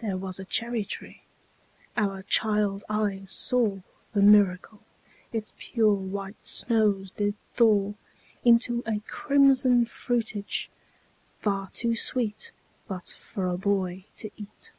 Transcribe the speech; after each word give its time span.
There 0.00 0.16
was 0.16 0.38
a 0.40 0.46
cherry 0.46 0.86
tree 0.86 1.20
our 1.98 2.22
child 2.22 2.82
eyes 2.88 3.30
saw 3.30 3.80
The 4.14 4.22
miracle: 4.22 4.80
Its 5.34 5.52
pure 5.58 5.92
white 5.92 6.46
snows 6.46 7.10
did 7.10 7.34
thaw 7.52 7.92
Into 8.42 8.82
a 8.86 9.00
crimson 9.00 9.84
fruitage, 9.84 10.70
far 11.40 11.68
too 11.74 11.94
sweet 11.94 12.52
But 12.88 13.14
for 13.18 13.46
a 13.46 13.58
boy 13.58 14.06
to 14.16 14.30
eat. 14.38 14.72